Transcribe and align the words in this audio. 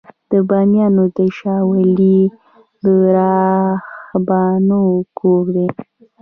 د 0.31 0.33
بامیانو 0.49 1.03
شاولې 1.39 2.19
د 2.83 2.85
راهبانو 3.15 4.83
کور 5.19 5.45
و 5.55 5.57